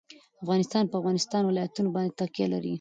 [0.43, 2.69] افغانستان په د افغانستان ولايتونه باندې تکیه لري.